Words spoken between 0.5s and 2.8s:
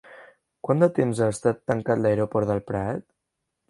Quant de temps ha estat tancat l'aeroport del